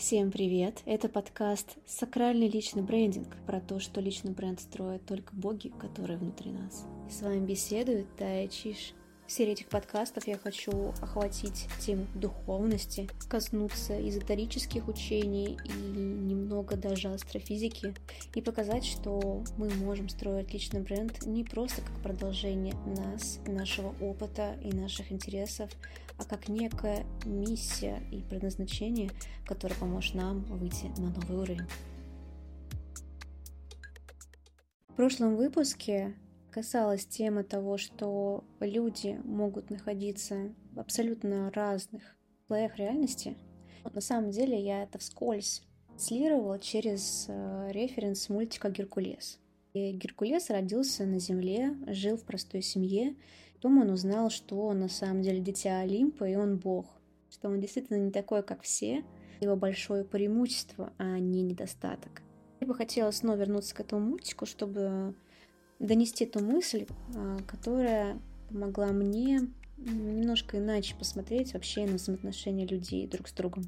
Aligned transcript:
Всем 0.00 0.30
привет! 0.30 0.80
Это 0.86 1.10
подкаст 1.10 1.76
«Сакральный 1.86 2.48
личный 2.48 2.80
брендинг» 2.80 3.36
про 3.44 3.60
то, 3.60 3.80
что 3.80 4.00
личный 4.00 4.32
бренд 4.32 4.58
строят 4.58 5.04
только 5.04 5.34
боги, 5.34 5.70
которые 5.78 6.16
внутри 6.16 6.52
нас. 6.52 6.86
И 7.06 7.12
с 7.12 7.20
вами 7.20 7.44
беседует 7.44 8.06
Тая 8.16 8.48
Чиш. 8.48 8.94
В 9.26 9.32
серии 9.32 9.52
этих 9.52 9.68
подкастов 9.68 10.26
я 10.26 10.38
хочу 10.38 10.88
охватить 11.02 11.66
тему 11.80 12.06
духовности, 12.14 13.10
коснуться 13.28 14.08
эзотерических 14.08 14.88
учений 14.88 15.58
и 15.66 15.98
немного 15.98 16.76
даже 16.76 17.08
астрофизики, 17.08 17.94
и 18.34 18.40
показать, 18.40 18.86
что 18.86 19.44
мы 19.58 19.68
можем 19.68 20.08
строить 20.08 20.52
личный 20.54 20.80
бренд 20.80 21.26
не 21.26 21.44
просто 21.44 21.82
как 21.82 22.02
продолжение 22.02 22.74
нас, 22.86 23.38
нашего 23.46 23.94
опыта 24.00 24.56
и 24.64 24.72
наших 24.72 25.12
интересов, 25.12 25.70
а 26.20 26.24
как 26.24 26.48
некая 26.48 27.06
миссия 27.24 28.02
и 28.12 28.22
предназначение, 28.22 29.10
которое 29.46 29.74
поможет 29.76 30.14
нам 30.14 30.44
выйти 30.44 30.86
на 30.98 31.10
новый 31.10 31.38
уровень. 31.38 31.66
В 34.88 34.94
прошлом 34.94 35.36
выпуске 35.36 36.14
касалась 36.50 37.06
темы 37.06 37.42
того, 37.42 37.78
что 37.78 38.44
люди 38.60 39.18
могут 39.24 39.70
находиться 39.70 40.52
в 40.72 40.78
абсолютно 40.78 41.50
разных 41.52 42.02
слоях 42.46 42.76
реальности. 42.76 43.36
На 43.94 44.02
самом 44.02 44.30
деле 44.30 44.62
я 44.62 44.82
это 44.82 44.98
вскользь 44.98 45.62
транслировала 45.86 46.58
через 46.58 47.26
э, 47.28 47.68
референс 47.72 48.28
мультика 48.28 48.68
«Геркулес». 48.68 49.38
И 49.72 49.92
Геркулес 49.92 50.50
родился 50.50 51.06
на 51.06 51.18
Земле, 51.18 51.76
жил 51.86 52.16
в 52.16 52.24
простой 52.24 52.60
семье. 52.60 53.14
Потом 53.60 53.82
он 53.82 53.90
узнал, 53.90 54.30
что 54.30 54.68
он 54.68 54.78
на 54.78 54.88
самом 54.88 55.20
деле 55.20 55.38
дитя 55.38 55.80
Олимпа, 55.80 56.24
и 56.24 56.34
он 56.34 56.56
бог. 56.56 56.86
Что 57.30 57.50
он 57.50 57.60
действительно 57.60 57.98
не 57.98 58.10
такой, 58.10 58.42
как 58.42 58.62
все. 58.62 59.04
Его 59.42 59.54
большое 59.54 60.02
преимущество, 60.02 60.94
а 60.96 61.18
не 61.18 61.42
недостаток. 61.42 62.22
Я 62.60 62.66
бы 62.66 62.74
хотела 62.74 63.10
снова 63.10 63.36
вернуться 63.36 63.74
к 63.74 63.80
этому 63.80 64.12
мультику, 64.12 64.46
чтобы 64.46 65.14
донести 65.78 66.24
ту 66.24 66.40
мысль, 66.40 66.86
а, 67.14 67.36
которая 67.46 68.18
помогла 68.48 68.86
мне 68.92 69.40
немножко 69.76 70.56
иначе 70.56 70.96
посмотреть 70.96 71.52
вообще 71.52 71.84
на 71.84 71.96
взаимоотношения 71.96 72.66
людей 72.66 73.06
друг 73.06 73.28
с 73.28 73.32
другом. 73.34 73.64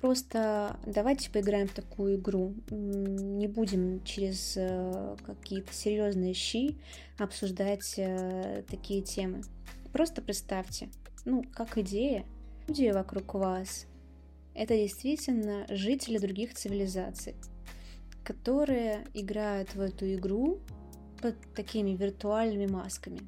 Просто 0.00 0.78
давайте 0.86 1.30
поиграем 1.30 1.68
в 1.68 1.74
такую 1.74 2.16
игру. 2.16 2.54
Не 2.70 3.46
будем 3.48 4.02
через 4.04 4.54
э, 4.56 5.16
какие-то 5.26 5.74
серьезные 5.74 6.32
щи 6.32 6.78
обсуждать 7.18 7.94
э, 7.98 8.64
такие 8.66 9.02
темы. 9.02 9.42
Просто 9.92 10.22
представьте, 10.22 10.88
ну, 11.26 11.44
как 11.52 11.76
идея, 11.76 12.24
люди 12.66 12.90
вокруг 12.90 13.34
вас— 13.34 13.86
это 14.54 14.74
действительно 14.74 15.66
жители 15.68 16.16
других 16.16 16.54
цивилизаций, 16.54 17.34
которые 18.24 19.06
играют 19.12 19.74
в 19.74 19.80
эту 19.80 20.12
игру 20.14 20.60
под 21.20 21.36
такими 21.54 21.90
виртуальными 21.90 22.66
масками. 22.66 23.20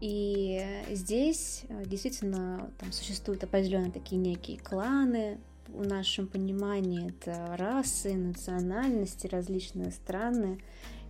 И 0.00 0.62
здесь 0.90 1.64
э, 1.68 1.84
действительно 1.86 2.70
там 2.78 2.92
существуют 2.92 3.44
определенные 3.44 3.90
такие 3.90 4.20
некие 4.20 4.58
кланы. 4.58 5.38
В 5.68 5.86
нашем 5.86 6.28
понимании 6.28 7.10
это 7.10 7.56
расы, 7.56 8.14
национальности, 8.14 9.26
различные 9.26 9.90
страны 9.90 10.60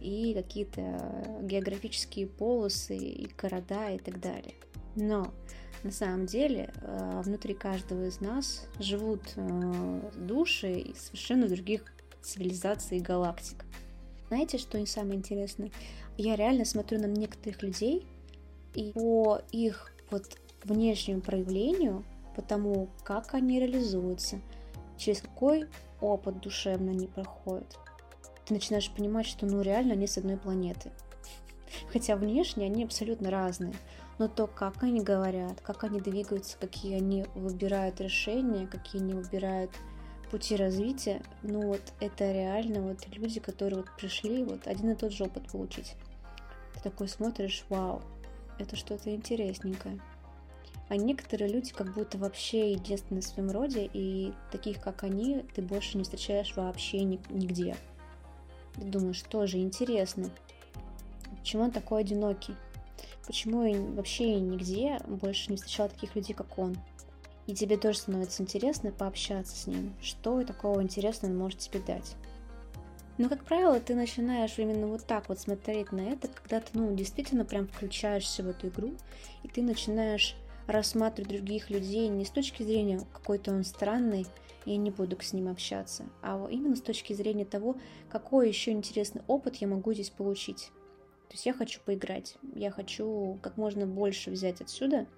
и 0.01 0.33
какие-то 0.35 1.41
географические 1.43 2.27
полосы 2.27 2.97
и 2.97 3.29
города 3.37 3.91
и 3.91 3.99
так 3.99 4.21
далее. 4.21 4.55
Но 4.95 5.33
на 5.83 5.91
самом 5.91 6.27
деле 6.27 6.73
э, 6.81 7.21
внутри 7.25 7.55
каждого 7.55 8.07
из 8.07 8.21
нас 8.21 8.67
живут 8.79 9.23
э, 9.37 10.11
души 10.17 10.73
из 10.73 10.99
совершенно 11.03 11.49
других 11.49 11.93
цивилизаций 12.23 12.99
и 12.99 13.01
галактик. 13.01 13.65
Знаете, 14.29 14.59
что 14.59 14.81
не 14.81 14.87
самое 14.87 15.17
интересное? 15.17 15.71
Я 16.17 16.35
реально 16.35 16.65
смотрю 16.65 16.99
на 16.99 17.07
некоторых 17.07 17.63
людей, 17.63 18.07
и 18.77 18.93
по 18.93 19.41
их 19.51 19.93
вот 20.11 20.39
внешнему 20.63 21.21
проявлению, 21.21 22.05
по 22.35 22.43
тому, 22.43 22.89
как 23.03 23.35
они 23.35 23.59
реализуются, 23.59 24.41
через 24.99 25.23
какой 25.23 25.67
опыт 26.01 26.41
душевно 26.41 26.93
они 26.93 27.07
проходят, 27.07 27.79
ты 28.45 28.55
начинаешь 28.55 28.91
понимать, 28.91 29.27
что 29.27 29.47
ну 29.47 29.63
реально 29.63 29.95
они 29.95 30.07
с 30.07 30.19
одной 30.19 30.37
планеты. 30.37 30.93
Хотя 31.93 32.17
внешне 32.17 32.67
они 32.67 32.85
абсолютно 32.85 33.31
разные. 33.31 33.75
Но 34.19 34.29
то, 34.29 34.47
как 34.47 34.83
они 34.83 35.03
говорят, 35.03 35.61
как 35.61 35.85
они 35.85 36.01
двигаются, 36.01 36.57
какие 36.59 36.97
они 36.97 37.27
выбирают 37.35 38.01
решения, 38.01 38.67
какие 38.67 39.03
они 39.03 39.15
выбирают 39.15 39.71
пути 40.31 40.57
развития, 40.57 41.23
ну 41.43 41.67
вот 41.69 41.93
это 42.01 42.33
реально 42.33 42.83
вот 42.83 43.07
люди, 43.15 43.41
которые 43.41 43.81
вот 43.81 43.91
пришли 43.97 44.43
вот 44.43 44.67
один 44.67 44.91
и 44.91 44.95
тот 44.95 45.13
же 45.13 45.25
опыт 45.25 45.51
получить. 45.51 45.95
Ты 46.75 46.81
такой 46.83 47.09
смотришь, 47.09 47.65
вау, 47.69 48.03
это 48.59 48.77
что-то 48.77 49.15
интересненькое. 49.15 50.01
А 50.89 50.97
некоторые 50.97 51.51
люди 51.51 51.73
как 51.73 51.95
будто 51.95 52.17
вообще 52.17 52.73
единственные 52.73 53.23
в 53.23 53.27
своем 53.27 53.51
роде, 53.51 53.91
и 53.93 54.33
таких, 54.53 54.81
как 54.81 55.03
они, 55.03 55.45
ты 55.55 55.63
больше 55.63 55.99
не 55.99 56.05
встречаешь 56.05 56.55
вообще 56.55 57.03
нигде. 57.03 57.77
Ты 58.75 58.83
думаешь, 58.83 59.23
тоже 59.23 59.59
интересно. 59.59 60.31
Почему 61.41 61.65
он 61.65 61.71
такой 61.73 62.03
одинокий? 62.03 62.55
Почему 63.27 63.65
я 63.65 63.81
вообще 63.81 64.39
нигде 64.39 65.01
больше 65.07 65.51
не 65.51 65.57
встречала 65.57 65.89
таких 65.89 66.15
людей, 66.15 66.35
как 66.35 66.57
он? 66.59 66.77
И 67.47 67.55
тебе 67.55 67.77
тоже 67.77 67.99
становится 67.99 68.43
интересно 68.43 68.93
пообщаться 68.93 69.57
с 69.57 69.67
ним. 69.67 69.95
Что 70.01 70.45
такого 70.45 70.83
интересного 70.83 71.33
он 71.33 71.39
может 71.39 71.59
тебе 71.59 71.81
дать? 71.81 72.17
Но, 73.19 73.29
как 73.29 73.45
правило, 73.45 73.81
ты 73.81 73.95
начинаешь 73.95 74.59
именно 74.59 74.87
вот 74.87 75.05
так 75.05 75.29
вот 75.29 75.39
смотреть 75.41 75.93
на 75.93 76.01
это, 76.01 76.29
когда 76.29 76.61
ты, 76.61 76.69
ну, 76.75 76.95
действительно 76.95 77.45
прям 77.45 77.67
включаешься 77.67 78.43
в 78.43 78.49
эту 78.49 78.69
игру, 78.69 78.95
и 79.43 79.49
ты 79.49 79.63
начинаешь 79.63 80.37
рассматривать 80.67 81.31
других 81.31 81.71
людей 81.71 82.09
не 82.09 82.25
с 82.25 82.31
точки 82.31 82.63
зрения 82.63 83.01
какой-то 83.13 83.53
он 83.53 83.65
странный, 83.65 84.27
я 84.65 84.77
не 84.77 84.91
буду 84.91 85.17
с 85.21 85.33
ним 85.33 85.49
общаться, 85.49 86.05
а 86.23 86.47
именно 86.51 86.75
с 86.75 86.83
точки 86.83 87.13
зрения 87.13 87.45
того, 87.45 87.77
какой 88.11 88.49
еще 88.49 88.73
интересный 88.73 89.23
опыт 89.29 89.57
я 89.57 89.69
могу 89.69 89.93
здесь 89.93 90.11
получить. 90.11 90.71
То 91.29 91.35
есть 91.35 91.47
я 91.47 91.53
хочу 91.53 91.81
поиграть, 91.85 92.37
я 92.55 92.71
хочу 92.71 93.39
как 93.43 93.57
можно 93.57 93.87
больше 93.87 94.31
взять 94.31 94.61
отсюда– 94.61 95.07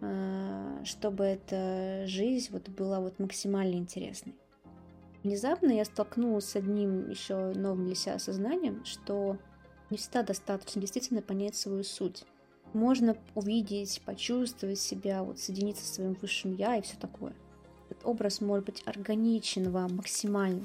а, 0.00 0.84
чтобы 0.84 1.24
эта 1.24 2.06
жизнь 2.06 2.48
вот 2.52 2.68
была 2.68 3.00
вот 3.00 3.18
максимально 3.18 3.76
интересной. 3.76 4.34
Внезапно 5.26 5.72
я 5.72 5.84
столкнулась 5.84 6.44
с 6.44 6.54
одним 6.54 7.10
еще 7.10 7.52
новым 7.52 7.86
для 7.86 7.96
себя 7.96 8.14
осознанием, 8.14 8.84
что 8.84 9.36
не 9.90 9.96
всегда 9.96 10.22
достаточно 10.22 10.80
действительно 10.80 11.20
понять 11.20 11.56
свою 11.56 11.82
суть. 11.82 12.22
Можно 12.72 13.16
увидеть, 13.34 14.00
почувствовать 14.06 14.78
себя, 14.78 15.24
вот 15.24 15.40
соединиться 15.40 15.84
со 15.84 15.94
своим 15.94 16.12
высшим 16.14 16.54
я 16.54 16.76
и 16.76 16.80
все 16.80 16.96
такое. 16.96 17.32
Этот 17.90 18.06
образ 18.06 18.40
может 18.40 18.66
быть 18.66 18.84
органичен 18.86 19.72
вам 19.72 19.96
максимально. 19.96 20.62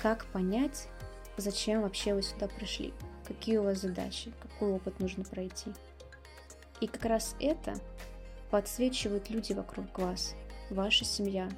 Как 0.00 0.26
понять, 0.32 0.88
зачем 1.36 1.82
вообще 1.82 2.14
вы 2.14 2.22
сюда 2.22 2.48
пришли? 2.48 2.92
Какие 3.28 3.58
у 3.58 3.62
вас 3.62 3.78
задачи? 3.78 4.32
Какой 4.42 4.72
опыт 4.72 4.98
нужно 4.98 5.22
пройти? 5.22 5.70
И 6.80 6.88
как 6.88 7.04
раз 7.04 7.36
это 7.38 7.74
подсвечивают 8.50 9.30
люди 9.30 9.52
вокруг 9.52 10.00
вас, 10.00 10.34
ваша 10.68 11.04
семья. 11.04 11.48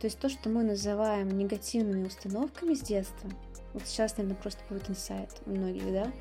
То 0.00 0.06
есть 0.06 0.18
то, 0.18 0.28
что 0.28 0.48
мы 0.48 0.62
называем 0.62 1.36
негативными 1.36 2.06
установками 2.06 2.74
с 2.74 2.80
детства, 2.80 3.30
вот 3.72 3.84
сейчас, 3.86 4.16
наверное, 4.16 4.40
просто 4.40 4.60
будет 4.68 4.90
инсайт 4.90 5.30
у 5.46 5.50
многих, 5.50 5.90
да, 5.92 6.12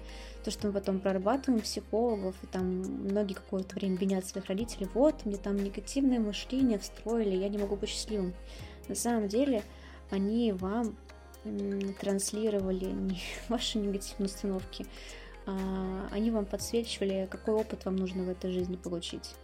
то, 0.43 0.51
что 0.51 0.67
мы 0.67 0.73
потом 0.73 0.99
прорабатываем 0.99 1.61
психологов, 1.61 2.35
и 2.43 2.47
там 2.47 2.65
многие 2.65 3.33
какое-то 3.33 3.75
время 3.75 3.97
винят 3.97 4.25
своих 4.25 4.47
родителей, 4.47 4.87
вот, 4.93 5.25
мне 5.25 5.37
там 5.37 5.57
негативное 5.57 6.19
мышление 6.19 6.79
встроили, 6.79 7.35
я 7.35 7.49
не 7.49 7.57
могу 7.57 7.75
быть 7.75 7.89
счастливым. 7.89 8.33
На 8.87 8.95
самом 8.95 9.27
деле, 9.27 9.63
они 10.09 10.51
вам 10.53 10.95
транслировали 11.99 12.85
не 12.91 13.19
ваши 13.49 13.79
негативные 13.79 14.27
установки, 14.27 14.85
а 15.45 16.07
они 16.11 16.31
вам 16.31 16.45
подсвечивали, 16.45 17.27
какой 17.29 17.55
опыт 17.55 17.85
вам 17.85 17.95
нужно 17.95 18.23
в 18.23 18.29
этой 18.29 18.51
жизни 18.51 18.75
получить. 18.75 19.35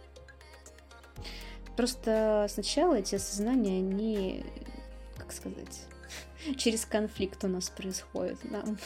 Просто 1.78 2.46
сначала 2.48 2.96
эти 2.96 3.14
осознания, 3.14 3.78
они, 3.78 4.44
как 5.16 5.30
сказать, 5.30 5.86
через 6.56 6.84
конфликт 6.84 7.44
у 7.44 7.46
нас 7.46 7.70
происходит. 7.70 8.36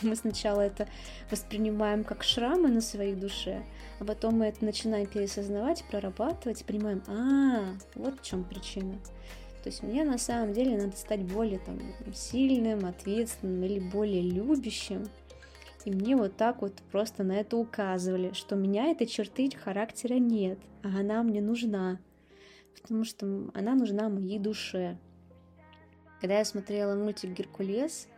Мы 0.03 0.15
сначала 0.15 0.61
это 0.61 0.87
воспринимаем 1.31 2.05
как 2.05 2.23
шрамы 2.23 2.69
на 2.69 2.83
своей 2.83 3.15
душе, 3.15 3.63
а 3.99 4.05
потом 4.05 4.41
мы 4.41 4.45
это 4.45 4.63
начинаем 4.63 5.07
пересознавать, 5.07 5.85
прорабатывать 5.91 6.67
понимаем, 6.67 7.03
а, 7.07 7.79
вот 7.95 8.21
в 8.21 8.23
чем 8.23 8.45
причина. 8.45 8.99
То 9.63 9.71
есть 9.71 9.83
мне 9.83 10.05
на 10.05 10.19
самом 10.19 10.53
деле 10.53 10.77
надо 10.77 10.95
стать 10.95 11.23
более 11.23 11.61
там, 11.61 11.81
сильным, 12.13 12.85
ответственным 12.85 13.65
или 13.65 13.79
более 13.81 14.21
любящим. 14.21 15.09
И 15.87 15.91
мне 15.91 16.15
вот 16.15 16.37
так 16.37 16.61
вот 16.61 16.75
просто 16.91 17.25
на 17.25 17.41
это 17.41 17.57
указывали, 17.57 18.35
что 18.35 18.55
меня 18.55 18.91
этой 18.91 19.07
черты 19.07 19.49
характера 19.51 20.17
нет, 20.17 20.59
а 20.83 20.89
она 20.89 21.23
мне 21.23 21.41
нужна 21.41 21.99
потому 22.81 23.05
что 23.05 23.51
она 23.55 23.75
нужна 23.75 24.09
моей 24.09 24.39
душе. 24.39 24.99
Когда 26.21 26.39
я 26.39 26.45
смотрела 26.45 26.95
мультик 26.95 27.31
«Геркулес», 27.31 28.09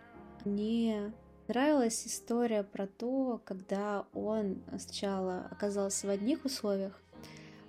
мне 0.44 1.12
нравилась 1.48 2.06
история 2.06 2.62
про 2.62 2.86
то, 2.86 3.40
когда 3.44 4.06
он 4.12 4.62
сначала 4.78 5.46
оказался 5.50 6.06
в 6.06 6.10
одних 6.10 6.44
условиях, 6.44 7.00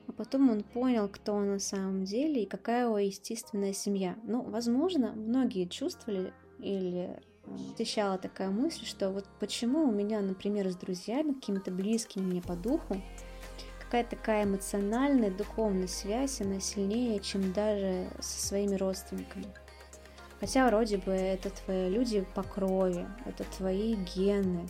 а 0.08 0.12
потом 0.12 0.50
он 0.50 0.64
понял, 0.64 1.08
кто 1.08 1.34
он 1.34 1.52
на 1.52 1.60
самом 1.60 2.04
деле 2.04 2.44
и 2.44 2.48
какая 2.48 2.86
его 2.86 3.00
естественная 3.00 3.74
семья. 3.74 4.18
Ну, 4.24 4.42
возможно, 4.42 5.14
многие 5.14 5.68
чувствовали 5.68 6.34
или 6.60 7.20
посещала 7.72 8.18
такая 8.18 8.50
мысль, 8.50 8.86
что 8.86 9.10
вот 9.12 9.26
почему 9.40 9.88
у 9.88 9.92
меня, 9.92 10.22
например, 10.22 10.70
с 10.70 10.76
друзьями, 10.76 11.34
какими-то 11.34 11.72
близкими 11.72 12.24
мне 12.24 12.42
по 12.42 12.56
духу, 12.56 13.02
какая-то 13.86 14.12
такая 14.12 14.44
эмоциональная, 14.44 15.32
духовная 15.32 15.88
связь, 15.88 16.42
она 16.42 16.60
сильнее, 16.60 17.20
чем 17.20 17.54
даже 17.54 18.08
со 18.20 18.48
своими 18.48 18.76
родственниками. 18.76 19.48
Хотя 20.40 20.68
вроде 20.68 20.98
бы 20.98 21.12
это 21.12 21.50
твои 21.50 21.90
люди 21.90 22.26
по 22.36 22.44
крови, 22.44 23.08
это 23.26 23.44
твои 23.58 23.96
гены, 23.96 24.68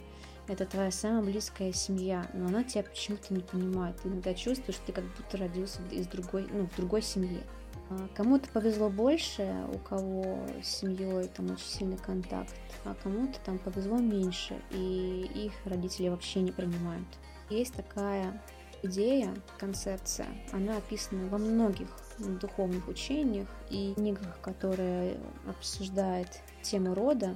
это 0.47 0.65
твоя 0.65 0.91
самая 0.91 1.23
близкая 1.23 1.73
семья, 1.73 2.29
но 2.33 2.47
она 2.47 2.63
тебя 2.63 2.83
почему-то 2.83 3.33
не 3.33 3.41
понимает. 3.41 3.97
Ты 4.01 4.09
иногда 4.09 4.33
чувствуешь, 4.33 4.75
что 4.75 4.85
ты 4.87 4.93
как 4.93 5.05
будто 5.15 5.37
родился 5.37 5.81
из 5.89 6.07
другой, 6.07 6.47
ну, 6.51 6.67
в 6.67 6.75
другой 6.75 7.01
семье. 7.01 7.41
А 7.89 8.07
кому-то 8.15 8.49
повезло 8.49 8.89
больше, 8.89 9.65
у 9.73 9.77
кого 9.79 10.39
с 10.63 10.67
семьей 10.67 11.27
там 11.29 11.51
очень 11.51 11.65
сильный 11.65 11.97
контакт, 11.97 12.53
а 12.83 12.95
кому-то 12.95 13.39
там 13.43 13.57
повезло 13.59 13.97
меньше, 13.97 14.59
и 14.71 15.29
их 15.33 15.53
родители 15.65 16.09
вообще 16.09 16.41
не 16.41 16.51
принимают. 16.51 17.07
Есть 17.49 17.73
такая 17.75 18.41
идея, 18.83 19.33
концепция, 19.57 20.27
она 20.51 20.77
описана 20.77 21.27
во 21.29 21.37
многих 21.37 21.87
духовных 22.19 22.87
учениях 22.87 23.47
и 23.69 23.93
книгах, 23.95 24.39
которые 24.41 25.17
обсуждают 25.47 26.29
тему 26.61 26.93
рода, 26.93 27.35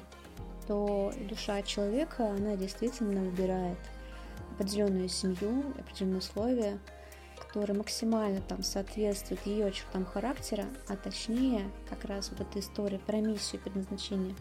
то 0.68 1.12
душа 1.30 1.62
человека, 1.64 2.30
она 2.30 2.56
действительно 2.56 3.22
выбирает 3.22 3.78
определенную 4.54 5.10
семью, 5.10 5.74
определенные 5.78 6.20
условия, 6.20 6.80
который 7.40 7.76
максимально 7.76 8.42
там 8.42 8.62
соответствует 8.62 9.46
ее 9.46 9.72
чертам 9.72 10.06
характера, 10.06 10.66
а 10.88 10.96
точнее 10.96 11.72
как 11.90 12.06
раз 12.06 12.30
вот 12.30 12.42
эта 12.42 12.60
история 12.60 13.00
про 13.00 13.18
миссию 13.18 13.60
и 13.60 13.64
предназначение, 13.64 14.36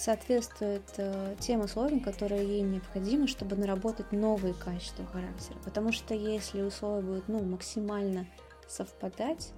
соответствует 0.00 0.82
э, 0.96 1.36
тем 1.40 1.60
условиям, 1.60 2.00
которые 2.00 2.46
ей 2.46 2.62
необходимы, 2.62 3.26
чтобы 3.26 3.56
наработать 3.56 4.12
новые 4.12 4.54
качества 4.54 5.04
характера. 5.04 5.58
Потому 5.62 5.92
что 5.92 6.14
если 6.14 6.62
условия 6.62 7.02
будут 7.02 7.28
ну, 7.28 7.42
максимально 7.42 8.26
совпадать, 8.66 9.52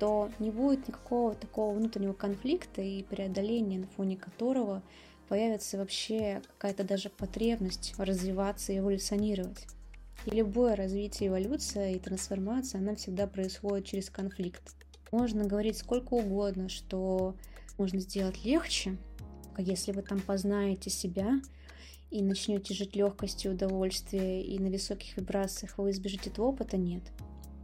то 0.00 0.30
не 0.40 0.50
будет 0.50 0.88
никакого 0.88 1.36
такого 1.36 1.76
внутреннего 1.76 2.12
конфликта 2.12 2.82
и 2.82 3.04
преодоления, 3.04 3.78
на 3.78 3.86
фоне 3.86 4.16
которого 4.16 4.82
появится 5.28 5.78
вообще 5.78 6.42
какая-то 6.58 6.82
даже 6.82 7.08
потребность 7.08 7.94
развиваться 7.96 8.72
и 8.72 8.78
эволюционировать. 8.78 9.66
И 10.26 10.30
любое 10.30 10.74
развитие, 10.74 11.28
эволюция 11.28 11.92
и 11.92 12.00
трансформация, 12.00 12.80
она 12.80 12.96
всегда 12.96 13.28
происходит 13.28 13.86
через 13.86 14.10
конфликт. 14.10 14.74
Можно 15.12 15.44
говорить 15.44 15.78
сколько 15.78 16.14
угодно, 16.14 16.68
что 16.68 17.36
можно 17.78 18.00
сделать 18.00 18.44
легче, 18.44 18.96
если 19.62 19.92
вы 19.92 20.02
там 20.02 20.20
познаете 20.20 20.90
себя 20.90 21.40
и 22.10 22.22
начнете 22.22 22.74
жить 22.74 22.96
легкостью, 22.96 23.52
удовольствием, 23.52 24.42
и 24.42 24.58
на 24.58 24.70
высоких 24.70 25.16
вибрациях 25.16 25.78
вы 25.78 25.90
избежите 25.90 26.30
этого 26.30 26.46
опыта, 26.46 26.76
нет. 26.76 27.02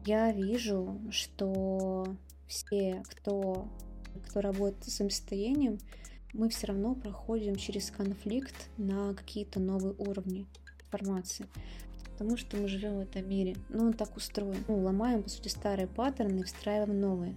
Я 0.05 0.33
вижу, 0.33 1.01
что 1.11 2.07
все, 2.47 3.03
кто, 3.09 3.69
кто 4.27 4.41
работает 4.41 4.85
с 4.85 4.97
своим 4.97 5.11
состоянием, 5.11 5.79
мы 6.33 6.49
все 6.49 6.69
равно 6.69 6.95
проходим 6.95 7.57
через 7.57 7.91
конфликт 7.91 8.55
на 8.77 9.15
какие-то 9.15 9.61
новые 9.61 9.95
уровни 9.99 10.47
информации 10.85 11.47
потому 12.21 12.37
что 12.37 12.59
мы 12.59 12.69
живем 12.69 12.99
в 12.99 13.01
этом 13.01 13.27
мире. 13.27 13.57
Ну, 13.71 13.87
он 13.87 13.93
так 13.95 14.15
устроен. 14.15 14.63
Ну, 14.69 14.83
ломаем, 14.83 15.23
по 15.23 15.31
сути, 15.31 15.49
старые 15.49 15.87
паттерны 15.87 16.41
и 16.41 16.43
встраиваем 16.43 17.01
новые. 17.01 17.35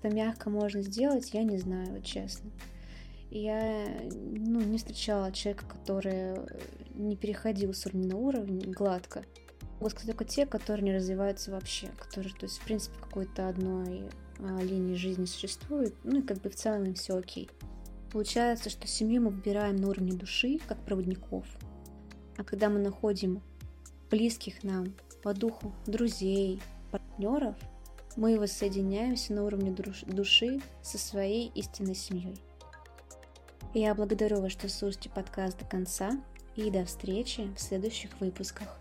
Это 0.00 0.12
мягко 0.12 0.50
можно 0.50 0.82
сделать, 0.82 1.32
я 1.32 1.44
не 1.44 1.58
знаю, 1.58 1.92
вот 1.92 2.02
честно. 2.02 2.50
Я 3.30 3.86
ну, 4.10 4.60
не 4.60 4.78
встречала 4.78 5.32
человека, 5.32 5.66
который 5.66 6.36
не 6.94 7.16
переходил 7.16 7.74
с 7.74 7.86
уровня 7.86 8.08
на 8.08 8.16
уровень 8.16 8.72
гладко. 8.72 9.24
Могу 9.74 9.90
сказать 9.90 10.16
только 10.16 10.24
те, 10.24 10.46
которые 10.46 10.84
не 10.84 10.94
развиваются 10.94 11.50
вообще, 11.50 11.88
которые, 11.98 12.32
то 12.32 12.46
есть, 12.46 12.58
в 12.58 12.64
принципе, 12.64 12.96
какой-то 12.98 13.48
одной 13.48 14.04
а, 14.38 14.62
линии 14.62 14.94
жизни 14.94 15.26
существует, 15.26 15.94
ну 16.04 16.20
и 16.20 16.22
как 16.22 16.38
бы 16.38 16.48
в 16.48 16.54
целом 16.54 16.84
им 16.84 16.94
все 16.94 17.16
окей. 17.16 17.50
Получается, 18.12 18.70
что 18.70 18.86
семью 18.86 19.22
мы 19.22 19.30
выбираем 19.30 19.76
на 19.76 19.88
уровне 19.88 20.12
души, 20.12 20.58
как 20.66 20.78
проводников. 20.84 21.44
А 22.38 22.44
когда 22.44 22.70
мы 22.70 22.78
находим 22.78 23.42
близких 24.10 24.62
нам 24.62 24.94
по 25.22 25.34
духу 25.34 25.74
друзей, 25.86 26.62
партнеров, 26.90 27.56
мы 28.16 28.38
воссоединяемся 28.38 29.34
на 29.34 29.44
уровне 29.44 29.74
души 30.06 30.60
со 30.82 30.96
своей 30.96 31.50
истинной 31.54 31.94
семьей. 31.94 32.40
Я 33.78 33.94
благодарю 33.94 34.40
вас, 34.40 34.52
что 34.52 34.70
слушаете 34.70 35.10
подкаст 35.10 35.58
до 35.58 35.66
конца, 35.66 36.12
и 36.54 36.70
до 36.70 36.86
встречи 36.86 37.46
в 37.54 37.60
следующих 37.60 38.08
выпусках. 38.20 38.80